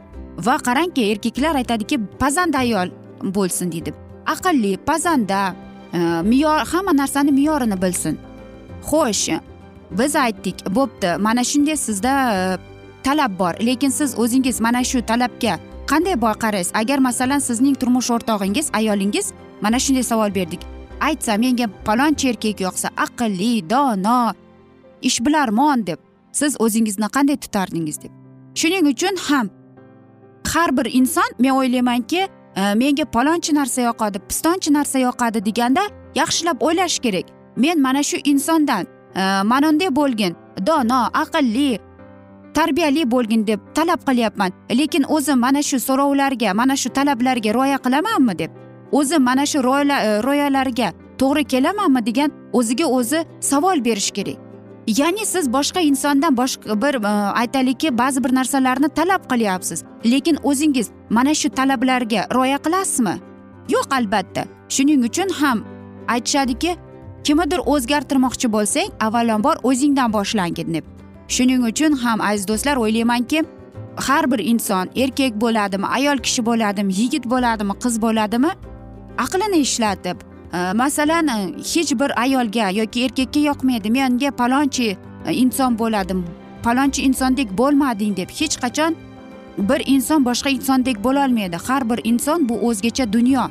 Va 0.46 0.56
qarangki 0.68 1.10
erkaklar 1.12 1.60
aytadiki 1.60 1.98
pazanda 2.22 2.62
ayol 2.64 2.94
bo'lsin 3.36 3.72
deydi. 3.72 3.94
Aqlli 4.34 4.78
pazanda 4.78 5.42
e, 5.94 6.00
me'yor 6.30 6.64
hamma 6.72 6.94
narsani 7.02 7.36
me'yorini 7.40 7.82
bilsin. 7.82 8.16
Xo'sh 8.90 9.42
biz 10.00 10.16
aytdik 10.16 10.64
bo'pti. 10.80 11.18
Mana 11.20 11.44
shunday 11.44 11.78
sizda 11.88 12.14
talab 13.04 13.40
bor. 13.40 13.54
Lekin 13.68 13.90
siz 13.90 14.16
o'zingiz 14.20 14.62
mana 14.62 14.84
shu 14.84 15.02
talabga 15.12 15.60
qanday 15.92 16.16
qaraysiz 16.44 16.72
agar 16.82 17.00
masalan 17.10 17.40
sizning 17.40 17.76
turmush 17.76 18.10
o'rtog'ingiz 18.16 18.68
ayolingiz 18.74 19.34
mana 19.62 19.80
shunday 19.80 20.04
savol 20.04 20.36
berdik. 20.36 20.62
Aytsa 21.00 21.38
menga 21.38 21.68
palonchi 21.86 22.30
erkak 22.30 22.60
yoqsa 22.62 22.88
aqlli 23.06 23.70
dono 23.70 24.47
ishbilarmon 25.02 25.88
deb 25.88 26.00
siz 26.32 26.56
o'zingizni 26.60 27.06
qanday 27.06 27.38
tutardingiz 27.38 28.02
deb. 28.02 28.12
Shuning 28.56 28.88
uchun 28.88 29.16
ham 29.28 29.50
har 30.54 30.78
bir 30.78 30.86
inson 31.00 31.30
men 31.40 31.52
o'ylaymanki 31.52 32.22
e, 32.56 32.74
menga 32.76 33.06
palonchi 33.06 33.56
narsa 33.56 33.82
yoqadi 33.82 34.20
pistonchi 34.30 34.74
narsa 34.74 35.00
yoqadi 35.00 35.46
deganda 35.46 35.84
yaxshilab 36.16 36.62
o'ylash 36.62 37.00
kerak. 37.00 37.26
Men 37.56 37.82
mana 37.82 38.04
shu 38.04 38.18
insondan 38.24 38.86
e, 39.16 39.22
mana 39.44 39.68
bunday 39.72 39.96
bo'lgin 39.96 40.36
dono 40.68 41.02
aqlli 41.24 41.80
tarbiyali 42.54 43.12
bo'lgin 43.12 43.48
deb 43.48 43.60
talab 43.76 44.02
qilyapman. 44.08 44.52
Lekin 44.80 45.04
o'zim 45.16 45.40
mana 45.40 45.62
shu 45.64 45.80
so'rovlarga 45.80 46.54
mana 46.54 46.76
shu 46.76 46.90
talablarga 46.90 47.54
rioya 47.54 47.78
qilamanmi 47.86 48.40
deb 48.40 48.52
o'zim 48.92 49.22
mana 49.24 49.46
shu 49.46 49.64
rioyalarga 50.28 50.90
e, 50.90 50.94
to'g'ri 51.22 51.44
kelamanmi 51.44 52.06
degan 52.06 52.32
o'ziga 52.54 52.86
o'zi 52.86 53.26
savol 53.40 53.86
berish 53.86 54.12
kerak. 54.12 54.47
Ya'ni 54.88 55.26
siz 55.26 55.54
boshqa 55.54 55.80
insondan 55.80 56.38
boshqa 56.38 56.82
bir 56.82 56.96
e, 56.96 57.08
aytaylikki 57.42 57.98
ba'zi 57.98 58.24
bir 58.24 58.36
narsalarni 58.36 58.90
talab 58.90 59.30
qilyapsiz. 59.32 59.84
Lekin 60.06 60.38
o'zingiz 60.44 60.90
mana 61.10 61.34
shu 61.34 61.50
talablarga 61.50 62.28
rioya 62.34 62.58
qilasizmi? 62.58 63.16
Yo'q 63.70 63.96
albatta. 64.00 64.44
Shuning 64.70 65.04
uchun 65.10 65.30
ham 65.40 65.64
aytishadiki 66.08 66.78
kimnidir 67.24 67.60
o'zgartirmoqchi 67.74 68.48
bo'lsang 68.56 68.90
avvalambor 69.00 69.56
o'zingdan 69.64 70.14
boshlangin 70.14 70.74
deb. 70.74 70.86
Shuning 71.28 71.62
uchun 71.72 71.94
ham 72.04 72.22
aziz 72.22 72.48
do'stlar 72.48 72.76
o'ylaymanki 72.84 73.44
har 74.08 74.32
bir 74.32 74.40
inson 74.40 74.90
erkak 74.96 75.42
bo'ladimi 75.42 75.88
ayol 75.98 76.18
kishi 76.18 76.46
bo'ladimi 76.46 76.94
yigit 77.00 77.26
bo'ladimi 77.34 77.74
qiz 77.84 78.02
bo'ladimi 78.06 78.52
aqlini 79.26 79.58
ishlatib 79.68 80.27
Э, 80.54 80.74
masalan 80.74 81.28
э, 81.28 81.58
hech 81.60 82.00
bir 82.00 82.22
ayolga 82.22 82.70
yoki 82.70 83.04
erkakka 83.06 83.40
yoqmaydi 83.40 83.90
menga 83.92 84.32
palonchi 84.32 84.98
e, 85.26 85.34
inson 85.34 85.80
bo'ladim. 85.80 86.26
Palonchi 86.64 87.02
insondek 87.02 87.58
bo'lmading 87.58 88.16
deb 88.18 88.30
hech 88.30 88.56
qachon 88.62 88.96
bir 89.58 89.82
inson 89.86 90.26
boshqa 90.26 90.50
insondek 90.50 91.04
bo'lolmaydi. 91.04 91.58
Har 91.68 91.90
bir 91.90 92.00
inson 92.04 92.50
bu 92.50 92.56
o'zgacha 92.68 93.14
dunyo. 93.14 93.42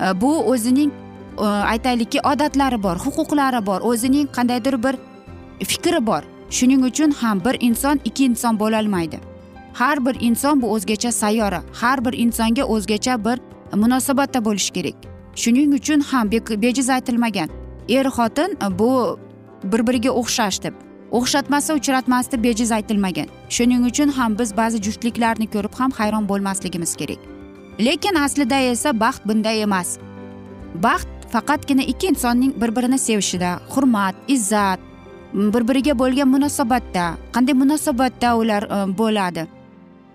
E, 0.00 0.20
bu 0.20 0.38
o'zining 0.50 0.90
e, 1.38 1.44
aytaylikki 1.44 2.20
odatlari 2.20 2.82
bor 2.82 2.96
huquqlari 2.96 3.66
bor 3.66 3.80
o'zining 3.80 4.26
qandaydir 4.36 4.82
bir 4.82 4.94
fikri 5.64 6.06
bor. 6.06 6.22
Shuning 6.50 6.84
uchun 6.84 7.10
ham 7.10 7.44
bir 7.44 7.56
inson 7.60 8.00
ikki 8.04 8.24
inson 8.24 8.58
bo'lolmaydi. 8.60 9.18
Har 9.74 10.06
bir 10.06 10.16
inson 10.20 10.62
bu 10.62 10.66
o'zgacha 10.74 11.12
sayyora 11.12 11.62
har 11.72 12.04
bir 12.04 12.12
insonga 12.12 12.64
o'zgacha 12.64 13.24
bir 13.24 13.38
munosabatda 13.72 14.44
bo'lishi 14.44 14.72
kerak. 14.72 15.13
Shuning 15.36 15.74
uchun 15.74 16.00
ham 16.00 16.30
bejiz 16.32 16.88
aytilmagan 16.90 17.48
er 17.88 18.06
xotin 18.06 18.56
e, 18.64 18.78
bu 18.78 19.18
bir 19.64 19.86
biriga 19.86 20.10
o'xshash 20.10 20.62
deb. 20.62 20.74
O'xshatmasa 21.12 21.74
uchratmas 21.74 22.32
deb 22.32 22.44
bejiz 22.44 22.72
aytilmagan 22.72 23.28
shuning 23.48 23.86
uchun 23.86 24.08
ham 24.08 24.38
biz 24.38 24.56
ba'zi 24.56 24.82
juftliklarni 24.82 25.46
ko'rib 25.46 25.74
ham 25.78 25.90
hayron 25.90 26.28
bo'lmasligimiz 26.28 26.96
kerak. 26.96 27.18
Lekin 27.80 28.14
aslida 28.14 28.58
esa 28.72 29.00
baxt 29.00 29.22
bunday 29.26 29.62
emas. 29.62 29.98
Baxt 30.74 31.08
faqatgina 31.32 31.82
ikki 31.82 32.06
insonning 32.06 32.52
bir 32.60 32.76
birini 32.76 32.98
sevishida 32.98 33.60
hurmat 33.68 34.14
izzat 34.28 34.80
bir 35.34 35.68
biriga 35.68 35.98
bo'lgan 35.98 36.28
munosabatda 36.28 37.14
qanday 37.32 37.54
munosabatda 37.62 38.36
ular 38.36 38.62
e, 38.62 38.98
bo'ladi. 38.98 39.46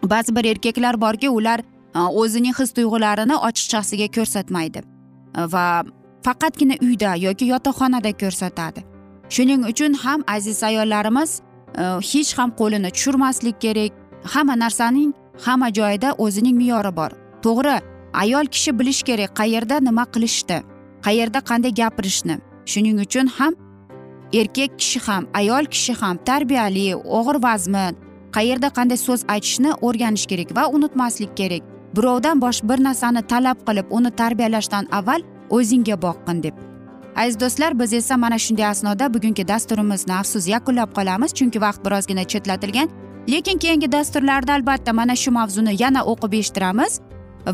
Ba'zi 0.03 0.35
bir 0.35 0.45
erkaklar 0.45 1.01
borki 1.01 1.29
ular 1.29 1.59
e, 1.95 1.99
o'zining 1.99 2.55
his 2.59 2.71
tuyg'ularini 2.71 3.35
ochiqchasiga 3.47 4.07
ko'rsatmaydi. 4.15 4.98
Va 5.36 5.83
faqatgina 6.25 6.75
uyda 6.81 7.15
yoki 7.15 7.45
yotoqxonada 7.53 8.12
ko'rsatadi. 8.21 8.83
Shuning 9.29 9.62
uchun 9.71 9.93
ham 9.93 10.24
aziz 10.27 10.63
ayollarimiz 10.63 11.41
e, 11.77 11.83
hech 12.12 12.31
ham 12.38 12.50
qo'lini 12.59 12.89
tushirmaslik 12.91 13.62
kerak. 13.62 13.91
Hamma 14.24 14.55
narsaning 14.63 15.13
hamma 15.45 15.69
joyida 15.79 16.09
o'zining 16.17 16.57
me'yori 16.57 16.95
bor. 16.95 17.12
To'g'ri 17.43 17.77
ayol 18.13 18.45
kishi 18.53 18.79
bilishi 18.79 19.03
kerak 19.09 19.31
qayerda 19.39 19.79
nima 19.88 20.05
qilishni 20.13 20.59
qayerda 21.05 21.39
qanday 21.50 21.71
gapirishni. 21.81 22.36
Shuning 22.71 22.98
uchun 23.05 23.27
ham 23.38 23.53
erkak 24.33 24.77
kishi 24.79 25.00
ham 25.07 25.27
ayol 25.33 25.65
kishi 25.74 25.93
ham 26.01 26.17
tarbiyali 26.29 26.88
og'ir 27.17 27.38
vazmin 27.48 27.93
qayerda 28.36 28.69
qanday 28.77 28.99
so'z 29.08 29.21
aytishni 29.34 29.71
o'rganish 29.88 30.25
kerak 30.32 30.49
va 30.58 30.63
unutmaslik 30.75 31.32
kerak. 31.39 31.63
Birovdan 31.95 32.41
bosh 32.41 32.63
bir 32.63 32.84
narsani 32.84 33.21
talab 33.21 33.58
qilib 33.67 33.86
uni 33.89 34.12
tarbiyalashdan 34.12 34.88
avval 34.91 35.21
o'zingga 35.49 36.02
boqqin 36.02 36.43
deb. 36.43 36.56
Aziz 37.15 37.39
do'stlar 37.39 37.80
biz 37.80 37.93
esa 37.93 38.17
mana 38.17 38.38
shunday 38.39 38.65
asnoda 38.65 39.13
bugungi 39.13 39.47
dasturimizni 39.47 40.13
afsus 40.13 40.47
yakunlab 40.47 40.91
qolamiz 40.97 41.34
chunki 41.34 41.62
vaqt 41.62 41.86
birozgina 41.86 42.23
chetlatilgan. 42.23 42.89
Lekin 43.32 43.58
keyingi 43.58 43.91
dasturlarda 43.91 44.54
albatta 44.54 44.93
mana 44.93 45.15
shu 45.15 45.32
mavzuni 45.32 45.73
yana 45.84 46.02
o'qib 46.12 46.34
eshittiramiz. 46.39 46.99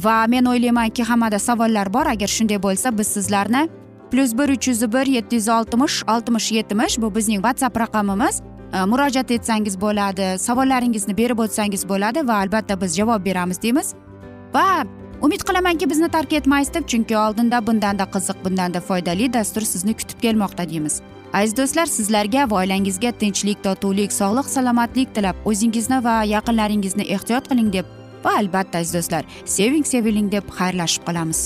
Va 0.05 0.27
men 0.27 0.45
o'ylaymanki 0.45 1.03
hammada 1.03 1.39
savollar 1.39 1.93
bor. 1.93 2.05
Agar 2.05 2.27
shunday 2.27 2.63
bo'lsa 2.63 2.97
biz 2.97 3.07
sizlarni 3.07 3.69
plyus 4.11 4.37
bir 4.37 4.49
uch 4.49 4.67
yuz 4.67 4.93
bir 4.93 5.05
yetti 5.05 5.35
yuz 5.35 5.49
oltmish 5.49 6.03
oltmish 6.13 6.51
yetmish 6.51 7.01
bu 7.01 7.15
bizning 7.15 7.41
whatsapp 7.45 7.79
raqamimiz. 7.79 8.41
Murojaat 8.91 9.31
etsangiz 9.31 9.81
bo'ladi 9.81 10.25
savollaringizni 10.39 11.17
berib 11.17 11.39
o'tsangiz 11.39 11.89
bo'ladi 11.89 12.27
va 12.27 12.35
albatta 12.43 12.81
biz 12.81 12.95
javob 12.97 13.25
beramiz 13.25 13.61
deymiz. 13.61 13.95
Va 14.55 14.85
umid 15.25 15.43
qilamanki 15.47 15.89
bizni 15.91 16.07
tark 16.11 16.33
etmaysiz 16.39 16.73
deb 16.73 16.87
chunki 16.91 17.17
oldinda 17.17 17.59
bundanda 17.67 18.05
qiziq 18.15 18.37
bundanda 18.45 18.81
foydali 18.89 19.27
dastur 19.33 19.67
sizni 19.71 19.93
kutib 19.99 20.21
kelmoqda 20.25 20.69
deymiz. 20.69 21.01
Aziz 21.39 21.57
do'stlar 21.57 21.91
sizlarga 21.95 22.45
va 22.51 22.61
oilangizga 22.61 23.11
tinchlik 23.23 23.63
totuvlik 23.67 24.15
sog'lik 24.19 24.47
salomatlik 24.55 25.11
tilab 25.17 25.43
o'zingizni 25.51 25.99
va 26.07 26.15
yaqinlaringizni 26.35 27.09
ehtiyot 27.17 27.51
qiling 27.51 27.75
deb 27.77 27.91
va 28.25 28.37
albatta 28.43 28.83
aziz 28.85 28.95
do'stlar 28.97 29.29
seving 29.57 29.85
seviling 29.93 30.31
deb 30.37 30.57
xayrlashib 30.59 31.07
qolamiz. 31.11 31.45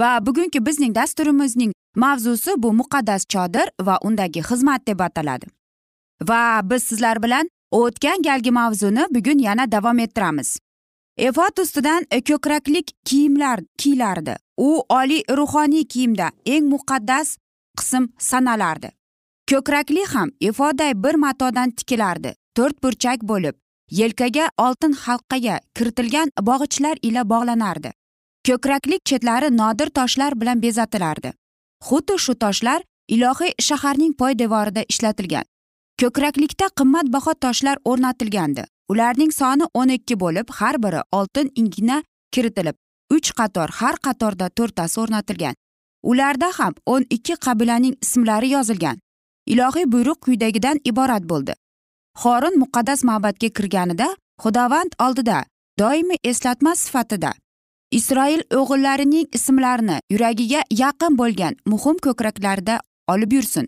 Va 0.00 0.26
bugungi 0.26 0.60
bizning 0.66 0.94
dasturimizning 0.94 1.72
mavzusi 1.96 2.54
bu 2.62 2.72
muqaddas 2.80 3.26
chodir 3.32 3.70
va 3.86 3.98
undagi 4.02 4.40
xizmat 4.48 4.86
deb 4.86 5.00
ataladi. 5.00 5.46
Va 6.28 6.60
biz 6.70 6.82
sizlar 6.82 7.22
bilan 7.22 7.50
o'tgan 7.70 8.22
galgi 8.22 8.50
mavzuni 8.50 9.06
bugun 9.10 9.38
yana 9.38 9.72
davom 9.72 9.98
ettiramiz. 9.98 10.58
Efot 11.16 11.58
ustidan 11.58 12.06
ko'kraklik 12.28 12.92
kiyimlar 13.04 13.60
kiyilardi 13.78 14.36
u 14.56 14.82
oliy 14.88 15.22
ruhoniy 15.36 15.84
kiyimda 15.84 16.30
eng 16.46 16.70
muqaddas 16.74 17.36
qism 17.78 18.04
sanalardi. 18.18 18.90
Ko'krakli 19.50 20.04
ham 20.14 20.30
efoday 20.40 20.92
bir 21.04 21.14
matodan 21.14 21.70
tikilardi 21.70 22.34
to'rt 22.54 22.82
burchak 22.82 23.22
bo'lib 23.22 23.54
yelkaga 23.90 24.50
oltin 24.58 24.92
halqaga 24.92 25.60
kiritilgan 25.74 26.28
bog'ichlar 26.42 26.96
ila 27.02 27.30
bog'lanardi. 27.32 27.92
Ko'kraklik 28.48 29.04
chetlari 29.04 29.48
nodir 29.56 29.88
toshlar 29.98 30.40
bilan 30.40 30.62
bezatilardi 30.62 31.32
xuddi 31.88 32.14
shu 32.24 32.34
toshlar 32.44 32.80
ilohiy 33.14 33.52
shaharning 33.68 34.12
poydevorida 34.20 34.82
ishlatilgan. 34.92 35.44
Ko'kraklikda 36.00 36.66
qimmatbaho 36.78 37.32
toshlar 37.44 37.76
o'rnatilgandi. 37.90 38.64
Ularning 38.92 39.32
soni 39.38 39.66
o'n 39.80 39.90
ikki 39.96 40.16
bo'lib 40.22 40.52
har 40.58 40.76
biri 40.84 41.02
oltin 41.18 41.50
igna 41.62 42.02
kiritilib 42.34 42.76
uch 43.16 43.32
qator 43.40 43.68
har 43.80 43.96
qatorda 44.06 44.48
to'rttasi 44.60 45.00
o'rnatilgan. 45.02 45.54
Ularda 46.02 46.48
ham 46.58 46.74
o'n 46.86 47.04
ikki 47.16 47.36
qabilaning 47.46 47.96
ismlari 48.06 48.48
yozilgan. 48.56 48.96
Ilohiy 49.52 49.86
buyruq 49.92 50.20
quyidagidan 50.24 50.80
iborat 50.84 51.28
bo'ldi. 51.32 51.54
Xorin 52.22 52.56
muqaddas 52.62 53.04
ma'batga 53.10 53.48
kirganida 53.56 54.08
xudovand 54.42 54.96
oldida 55.06 55.44
doimiy 55.78 56.18
eslatma 56.24 56.74
sifatida 56.84 57.32
isroil 57.90 58.40
o'g'illarining 58.58 59.26
ismlarini 59.32 60.00
yuragiga 60.10 60.62
yaqin 60.70 61.18
bo'lgan 61.18 61.54
muhim 61.66 61.96
ko'kraklarida 62.06 62.80
olib 63.08 63.32
yursin. 63.32 63.66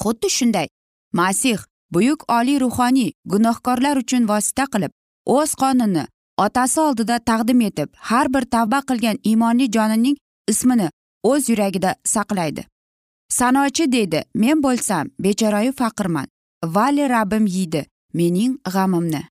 Xuddi 0.00 0.30
shunday. 0.30 0.66
Masih 1.12 1.58
buyuk 1.90 2.24
oliy 2.28 2.60
ruhoniy 2.60 3.12
gunohkorlar 3.24 3.96
uchun 3.96 4.28
vosita 4.28 4.64
qilib 4.72 4.92
o'z 5.26 5.54
qonini 5.62 6.04
otasi 6.44 6.80
oldida 6.80 7.18
taqdim 7.18 7.60
etib 7.60 7.88
har 8.10 8.26
bir 8.34 8.44
tavba 8.54 8.80
qilgan 8.88 9.16
iymonli 9.24 9.66
jonining 9.76 10.16
ismini 10.48 10.90
o'z 11.22 11.48
yuragida 11.48 11.94
saqlaydi. 12.04 12.66
Sanochi 13.38 13.92
deydi 13.92 14.24
men 14.34 14.62
bo'lsam 14.62 15.10
bechorayu 15.18 15.72
faqirman. 15.72 16.28
Vali 16.64 17.08
rabbim 17.08 17.46
yeydi 17.46 17.86
mening 18.14 18.52
g'amimni. 18.74 19.22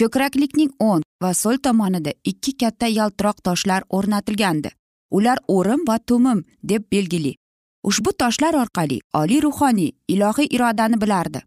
Ko'kraklikning 0.00 0.70
o'ng 0.80 1.02
va 1.22 1.30
so'l 1.36 1.58
tomonida 1.66 2.12
ikki 2.30 2.52
katta 2.60 2.88
yaltiroq 2.88 3.42
toshlar 3.46 3.84
o'rnatilgandi. 3.96 4.70
Ular 5.16 5.38
o'rim 5.56 5.82
va 5.88 5.98
tumim 5.98 6.44
deb 6.70 6.86
belgili. 6.92 7.32
Ushbu 7.88 8.12
toshlar 8.22 8.54
orqali 8.62 9.00
oliy 9.20 9.40
ruhoniy 9.44 9.90
ilohiy 10.14 10.48
irodani 10.56 11.00
bilardi. 11.02 11.42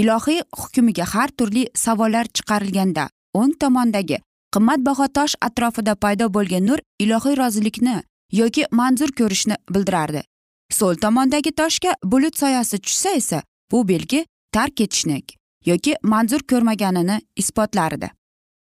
Ilohiy 0.00 0.40
hukmiga 0.60 1.04
har 1.14 1.34
turli 1.36 1.66
savollar 1.84 2.26
chiqarilganda 2.36 3.08
o'ng 3.34 3.52
tomondagi 3.60 4.18
qimmatbaho 4.54 5.08
tosh 5.18 5.36
atrofida 5.48 5.94
paydo 5.96 6.30
bo'lgan 6.36 6.66
nur 6.68 6.80
ilohiy 7.04 7.36
rozilikni 7.42 7.96
yoki 8.40 8.64
manzur 8.70 9.12
ko'rishni 9.18 9.56
bildirardi. 9.74 10.24
So'l 10.78 10.96
tomondagi 11.04 11.52
toshga 11.52 11.94
bulut 12.04 12.36
soyasi 12.42 12.78
tushsa 12.78 13.10
esa 13.20 13.42
bu 13.72 13.88
belgi 13.88 14.24
tark 14.52 14.80
etishni 14.80 15.22
yoki 15.66 15.96
manzur 16.02 16.40
ko'rmaganini 16.50 17.20
isbotlardi. 17.36 18.10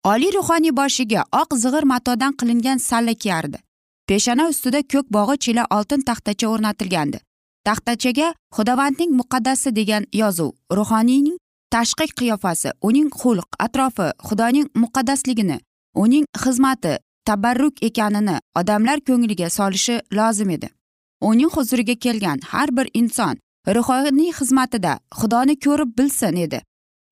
Oliy 0.05 0.33
ruhoniy 0.37 0.77
boshiga 0.81 1.23
oq 1.33 1.57
zig'ir 1.63 1.85
matodan 1.93 2.33
qilingan 2.41 2.79
salla 2.79 3.15
kiyardi 3.15 3.59
peshona 4.09 4.49
ustida 4.49 4.81
ko'k 4.93 5.07
bog'ich 5.17 5.49
ila 5.51 5.65
oltin 5.77 6.03
taxtacha 6.09 6.47
o'rnatilgandi. 6.49 7.19
Taxtachaga 7.67 8.29
xudovandning 8.57 9.13
muqaddasi 9.21 9.71
degan 9.79 10.05
yozuv 10.21 10.51
ruhoniyning 10.79 11.39
tashqi 11.75 12.07
qiyofasi 12.19 12.71
uning 12.89 13.09
xulq 13.21 13.49
atrofi 13.67 14.09
xudoning 14.29 14.69
muqaddasligini 14.83 15.59
uning 16.03 16.25
xizmati 16.43 16.93
tabarruk 17.27 17.83
ekanini 17.89 18.37
odamlar 18.61 18.99
ko'ngliga 19.09 19.49
solishi 19.59 19.97
lozim 20.19 20.51
edi. 20.57 20.69
Uning 21.21 21.51
huzuriga 21.57 21.95
kelgan 22.05 22.39
har 22.51 22.69
bir 22.77 22.87
inson 23.01 23.37
ruhoniy 23.77 24.33
xizmatida 24.39 24.93
xudoni 25.19 25.55
ko'rib 25.65 25.91
bilsin 25.99 26.37
edi. 26.47 26.61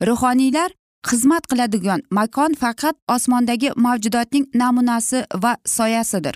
Ruhoniylar 0.02 0.70
xizmat 1.08 1.46
qiladigan 1.50 2.00
makon 2.10 2.54
faqat 2.54 2.96
osmondagi 3.08 3.70
mavjudotning 3.76 4.46
namunasi 4.54 5.24
va 5.42 5.56
soyasidir. 5.66 6.34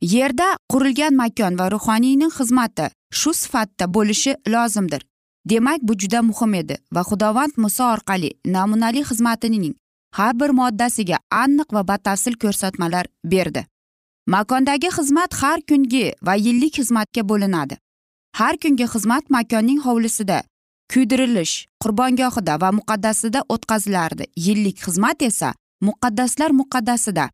Yerda 0.00 0.48
qurilgan 0.72 1.14
makon 1.14 1.58
va 1.58 1.70
ruhoniyning 1.70 2.32
xizmati 2.38 2.86
shu 3.12 3.34
sifatda 3.34 3.94
bo'lishi 3.94 4.32
lozimdir. 4.48 5.02
Demak 5.50 5.80
bu 5.82 5.92
juda 5.98 6.22
muhim 6.22 6.54
edi 6.54 6.76
va 6.94 7.02
xudovand 7.08 7.52
muso 7.56 7.84
orqali 7.94 8.30
namunali 8.44 9.02
xizmatining 9.08 9.74
har 10.18 10.34
bir 10.40 10.50
moddasiga 10.60 11.18
aniq 11.30 11.68
va 11.76 11.82
batafsil 11.88 12.34
ko'rsatmalar 12.42 13.06
berdi. 13.24 13.66
Makondagi 14.26 14.88
xizmat 14.96 15.34
har 15.40 15.60
kungi 15.68 16.04
va 16.26 16.34
yillik 16.34 16.72
xizmatga 16.78 17.22
bo'linadi. 17.30 17.76
Har 18.38 18.54
kungi 18.62 18.86
xizmat 18.94 19.24
makonning 19.30 19.80
hovlisida 19.86 20.42
kuydirilish 20.92 21.66
qurbongohida 21.82 22.60
va 22.60 22.70
muqaddasida 22.78 23.42
o'tkazilardi. 23.48 24.24
Yillik 24.36 24.78
xizmat 24.84 25.22
esa 25.22 25.54
muqaddaslar 25.80 26.50
muqaddasida. 26.50 27.28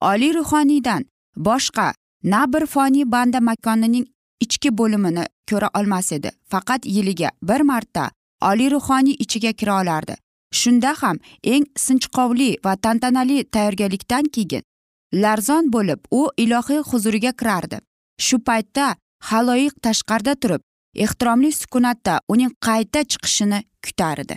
Oliy 0.00 0.32
ruhoniydan 0.34 1.04
boshqa 1.36 1.94
na 2.22 2.52
bir 2.52 2.66
foniy 2.66 3.04
banda 3.06 3.40
makonining 3.40 4.06
ichki 4.40 4.70
bo'limini 4.78 5.24
ko'ra 5.50 5.68
olmas 5.78 6.12
edi. 6.12 6.30
Faqat 6.50 6.86
yiliga 6.86 7.30
bir 7.42 7.60
marta 7.60 8.10
oliy 8.42 8.70
ruhoniy 8.70 9.16
ichiga 9.18 9.52
kira 9.52 9.80
olardi. 9.82 10.14
Shunda 10.52 10.94
ham 11.00 11.16
eng 11.44 11.64
sinchqovli 11.76 12.50
va 12.64 12.76
tantanali 12.76 13.44
tayyorgarlikdan 13.44 14.24
keyin 14.34 14.62
larzon 15.12 15.72
bo'lib 15.72 16.00
u 16.10 16.28
ilohiy 16.36 16.82
huzuriga 16.90 17.32
kirardi. 17.32 17.78
Shu 18.20 18.38
paytda 18.38 18.96
haloyiq 19.30 19.74
tashqarida 19.82 20.34
turib 20.42 20.62
ehtiromli 21.04 21.50
sukunatda 21.52 22.20
uning 22.32 22.52
qayta 22.66 23.00
chiqishini 23.10 23.60
kutar 23.84 24.20
edi. 24.24 24.36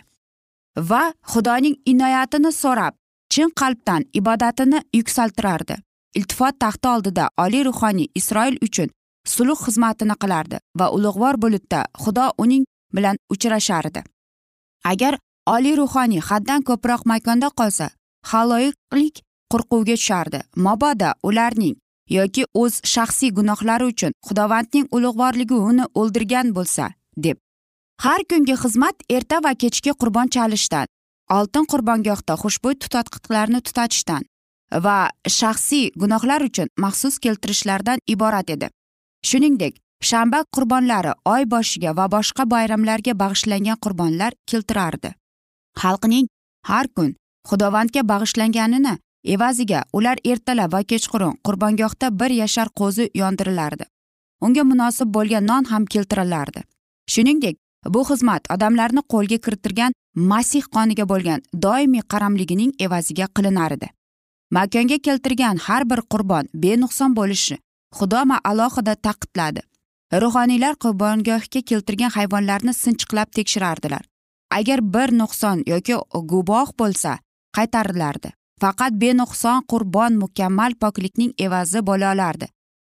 Va 0.89 1.04
xudoning 1.32 1.76
inoyatini 1.91 2.52
so'rab 2.62 2.93
chin 3.34 3.50
qalbdan 3.60 4.06
ibodatini 4.19 4.80
yuksaltirardi 4.97 5.76
iltifot 6.15 6.60
taxti 6.60 6.88
oldida 6.88 7.30
oliy 7.43 7.63
ruhoniy 7.69 8.12
isroil 8.19 8.56
uchun 8.67 8.89
sulh 9.34 9.60
xizmatini 9.65 10.15
qilardi 10.21 10.58
va 10.80 10.88
ulug'vor 10.95 11.36
bulutda 11.43 11.80
xudo 12.04 12.28
uning 12.43 12.63
bilan 12.95 13.17
uchrashardi 13.34 14.02
agar 14.91 15.17
oliy 15.56 15.76
ruhoniy 15.82 16.21
haddan 16.30 16.62
ko'proq 16.69 17.02
makonda 17.12 17.50
qolsa 17.60 17.88
haloyiqlik 18.32 19.15
qo'rquvga 19.52 19.95
tushardi. 20.00 20.39
Mabodo 20.56 21.12
ularning 21.24 21.76
yoki 22.17 22.43
o'z 22.62 22.80
shaxsiy 22.93 23.32
gunohlari 23.38 23.86
uchun 23.93 24.15
xudovandning 24.28 24.88
ulug'vorligi 24.95 25.58
uni 25.69 25.86
o'ldirgan 26.00 26.47
bo'lsa 26.58 26.86
deb. 27.26 27.38
Har 28.04 28.21
kungi 28.30 28.56
xizmat 28.63 28.97
erta 29.17 29.38
va 29.45 29.52
kechki 29.62 29.91
qurbon 30.02 30.28
chalishdan 30.36 30.88
oltin 31.38 31.65
qurbongohda 31.71 32.36
xushbo'y 32.43 32.76
tutatqiqlarni 32.84 33.60
tutatishdan 33.67 34.24
va 34.86 34.97
shaxsiy 35.39 35.91
gunohlar 36.02 36.41
uchun 36.50 36.67
maxsus 36.84 37.19
keltirishlardan 37.24 38.00
iborat 38.13 38.50
edi. 38.56 38.67
Shuningdek 39.30 39.78
shanba 40.10 40.43
qurbonlari 40.56 41.13
oy 41.34 41.43
boshiga 41.54 41.95
va 42.00 42.06
boshqa 42.15 42.43
bayramlarga 42.54 43.13
bag'ishlangan 43.24 43.78
qurbonlar 43.84 44.32
keltirardi. 44.50 45.13
Xalqning 45.82 46.28
har 46.69 46.88
kun 46.95 47.15
xudovandga 47.50 48.02
bag'ishlanganini 48.12 48.97
evaziga 49.24 49.84
ular 49.94 50.18
ertalab 50.26 50.74
va 50.74 50.84
kechqurun 50.84 51.38
qurbongohda 51.46 52.20
bir 52.20 52.32
yashar 52.32 52.70
qo'zi 52.80 53.10
yondirilardi. 53.14 53.86
Unga 54.42 54.64
munosib 54.64 55.14
bo'lgan 55.14 55.46
non 55.48 55.64
ham 55.66 55.86
keltirilardi. 55.86 56.64
Shuningdek 57.10 57.58
bu 57.88 58.04
xizmat 58.10 58.52
odamlarni 58.56 59.02
qo'lga 59.14 59.38
kiritilgan 59.46 59.94
masih 60.16 60.64
qoniga 60.76 61.06
bo'lgan 61.10 61.42
doimiy 61.54 62.02
qaramligining 62.12 62.72
evaziga 62.80 63.28
qilinar 63.36 63.72
edi. 63.72 63.90
Makonga 64.52 64.98
keltirgan 64.98 65.58
har 65.58 65.84
bir 65.90 66.02
qurbon 66.12 66.46
benuqson 66.54 67.16
bo'lishi 67.16 67.58
xudo 67.98 68.22
alohida 68.44 68.96
taqidladi 68.96 69.62
ruhoniylar 70.22 70.76
qurbongohga 70.84 71.62
keltirgan 71.70 72.10
hayvonlarni 72.10 72.74
sinchiqlab 72.74 73.32
tekshirardilar. 73.38 74.02
Agar 74.52 74.80
bir 74.94 75.10
nuqson 75.20 75.64
yoki 75.68 75.96
guboh 76.14 76.70
bo'lsa 76.80 77.20
qaytarilardi 77.58 78.41
faqat 78.62 78.93
benuqson 79.04 79.63
qurbon 79.71 80.17
mukammal 80.24 80.71
poklikning 80.84 81.32
evazi 81.45 81.80
bo'la 81.89 82.12
olardi 82.15 82.47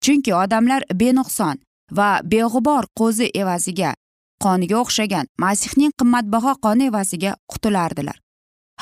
chunki 0.05 0.33
odamlar 0.43 0.83
benuqson 1.03 1.57
va 1.99 2.11
beg'ubor 2.33 2.85
qo'zi 3.01 3.27
evaziga 3.43 3.91
qoniga 4.45 4.77
o'xshagan 4.85 5.27
masihning 5.45 5.93
qimmatbaho 5.99 6.53
qoni 6.65 6.85
evaziga 6.93 7.33
qutulardilar 7.51 8.19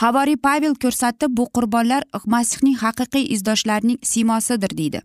havoriy 0.03 0.37
pavel 0.37 0.75
ko'rsatib 0.83 1.37
bu 1.38 1.46
qurbonlar 1.57 2.03
masihning 2.35 2.77
haqiqiy 2.85 3.25
izdoshlarining 3.35 3.99
siymosidir 4.11 4.72
deydi. 4.81 5.01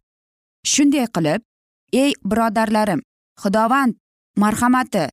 Shunday 0.72 1.08
qilib 1.16 1.42
ey 2.04 2.12
birodarlarim 2.30 3.02
xudovand 3.44 3.96
marhamati 4.44 5.06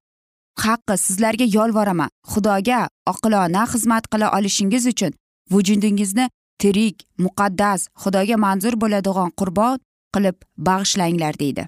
haqqi 0.65 0.95
sizlarga 1.05 1.47
yolvoraman. 1.57 2.11
Xudoga 2.33 2.81
oqilona 3.13 3.63
xizmat 3.73 4.05
qila 4.13 4.27
olishingiz 4.39 4.87
uchun 4.93 5.13
vujudingizni 5.53 6.29
tirik 6.63 7.07
muqaddas 7.25 7.89
xudoga 8.03 8.37
manzur 8.45 8.75
bo'ladigan 8.83 9.31
qurbon 9.41 9.79
qilib 10.15 10.37
bag'ishlanglar 10.69 11.39
deydi. 11.43 11.67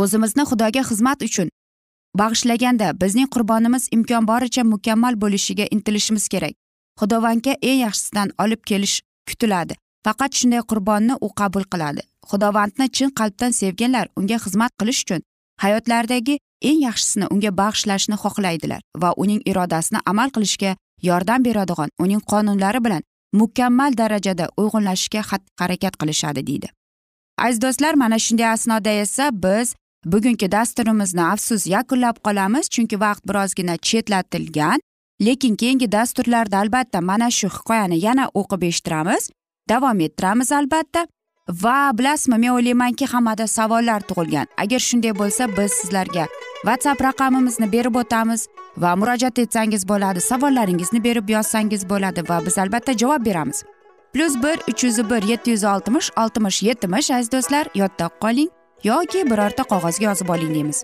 O'zimizni 0.00 0.44
xudoga 0.50 0.82
xizmat 0.90 1.22
uchun 1.28 1.48
bag'ishlaganda 2.20 2.88
bizning 3.02 3.28
qurbonimiz 3.34 3.88
imkon 3.96 4.26
boricha 4.30 4.64
mukammal 4.72 5.14
bo'lishiga 5.22 5.66
intilishimiz 5.76 6.28
kerak. 6.32 6.54
Xudovandga 7.00 7.52
eng 7.62 7.80
yaxshisidan 7.86 8.28
olib 8.42 8.62
kelish 8.70 9.00
kutiladi. 9.28 9.74
Faqat 10.04 10.32
shunday 10.38 10.62
qurbonni 10.70 11.14
u 11.26 11.28
qabul 11.40 11.64
qiladi. 11.72 12.02
Xudovandni 12.30 12.86
chin 12.96 13.10
qalbdan 13.18 13.52
sevganlar 13.60 14.06
unga 14.18 14.38
xizmat 14.44 14.72
qilish 14.80 15.02
uchun 15.04 15.20
hayotlaridagi 15.62 16.38
eng 16.68 16.80
yaxshisini 16.86 17.26
unga 17.34 17.50
bag'ishlashni 17.60 18.16
xohlaydilar 18.22 18.80
va 19.02 19.10
uning 19.22 19.40
irodasini 19.50 20.00
amal 20.12 20.32
qilishga 20.36 20.76
yordam 21.08 21.44
beradigan 21.46 21.90
uning 22.04 22.22
qonunlari 22.32 22.80
bilan 22.86 23.02
mukammal 23.32 23.96
darajada 23.96 24.48
uyg'unlashishga 24.56 25.22
harakat 25.60 25.96
qilishadi 26.00 26.46
deydi. 26.46 26.68
Aziz 27.38 27.62
do'stlar 27.62 27.94
mana 27.94 28.18
shunday 28.18 28.48
asnoda 28.52 28.90
esa 28.90 29.30
biz 29.32 29.74
bugungi 30.04 30.52
dasturimizni 30.52 31.22
afsus 31.22 31.66
yakunlab 31.66 32.16
qolamiz 32.26 32.68
chunki 32.74 33.00
vaqt 33.00 33.22
birozgina 33.28 33.76
chetlatilgan 33.76 34.80
lekin 35.20 35.56
keyingi 35.56 35.92
dasturlarda 35.92 36.58
albatta 36.58 37.00
mana 37.00 37.30
shu 37.30 37.48
hikoyani 37.48 38.04
yana 38.06 38.24
o'qib 38.34 38.62
eshittiramiz. 38.62 39.30
Davom 39.68 40.00
ettiramiz 40.00 40.52
albatta. 40.52 41.06
Va 41.62 41.90
bilasizmi 41.98 42.38
men 42.38 42.52
o'ylaymanki 42.54 43.06
hammada 43.06 43.46
savollar 43.46 44.00
tug'ilgan. 44.00 44.46
Agar 44.56 44.78
shunday 44.78 45.14
bo'lsa 45.18 45.48
biz 45.56 45.72
sizlarga 45.80 46.26
whatsapp 46.66 47.02
raqamimizni 47.02 47.72
berib 47.72 47.96
o'tamiz 48.02 48.46
va 48.76 48.94
murojaat 48.96 49.38
etsangiz 49.38 49.88
bo'ladi 49.88 50.20
savollaringizni 50.20 51.04
berib 51.04 51.28
yozsangiz 51.36 51.88
bo'ladi 51.88 52.28
va 52.28 52.40
biz 52.46 52.58
albatta 52.58 52.92
javob 53.02 53.24
beramiz. 53.26 53.64
Plyus 54.12 54.34
bir 54.42 54.56
uch 54.70 54.84
yuz 54.84 55.10
bir 55.10 55.22
yetti 55.22 55.50
yuz 55.50 55.64
oltmish 55.64 56.10
oltmish 56.16 56.62
yetmish 56.62 57.10
aziz 57.10 57.32
do'stlar 57.32 57.66
yodda 57.74 58.10
qoling 58.22 58.50
yoki 58.84 59.30
birorta 59.30 59.62
qog'ozga 59.62 60.04
yozib 60.04 60.28
oling 60.28 60.54
deymiz. 60.54 60.82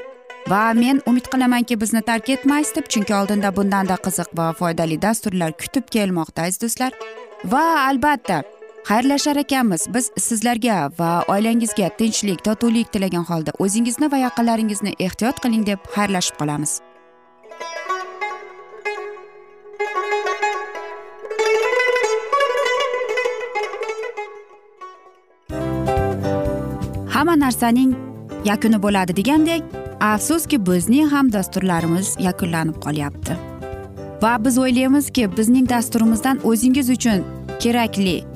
Va 0.49 0.73
men 0.75 1.01
umid 1.07 1.27
qilamanki 1.33 1.81
bizni 1.81 2.03
tark 2.03 2.29
etmaysiz 2.31 2.75
deb 2.77 2.87
chunki 2.93 3.15
oldinda 3.15 3.57
bundanda 3.57 3.97
qiziq 4.07 4.29
va 4.39 4.53
foydali 4.59 5.03
dasturlar 5.03 5.53
kutib 5.63 5.89
kelmoqda 5.95 6.43
aziz 6.43 6.61
do'stlar. 6.63 6.93
Va 7.45 7.65
albatta 7.89 8.43
xayrlashar 8.89 9.37
ekanmiz. 9.37 9.87
Biz 9.95 10.11
sizlarga 10.19 10.91
va 10.99 11.23
oilangizga 11.29 11.89
tinchlik 11.99 12.45
totuvlik 12.45 12.93
tilagan 12.93 13.25
holda 13.31 13.51
o'zingizni 13.59 14.11
va 14.13 14.17
yaqinlaringizni 14.17 14.93
ehtiyot 15.07 15.41
qiling 15.45 15.67
deb 15.67 15.79
xayrlashib 15.95 16.37
qolamiz. 16.41 16.81
Hamma 27.15 27.35
narsaning 27.45 27.97
yakuni 28.45 28.83
bo'ladi 28.83 29.17
degandek 29.17 29.63
afsuski 30.01 30.67
bizning 30.67 31.11
ham 31.15 31.33
dasturlarimiz 31.33 32.15
yakunlanib 32.29 32.79
qolyapti. 32.87 33.35
Va 34.23 34.33
biz 34.45 34.59
o'ylaymizki 34.59 35.29
bizning 35.37 35.69
dasturimizdan 35.69 36.41
o'zingiz 36.51 36.91
uchun 36.91 37.25
kerakli 37.61 38.36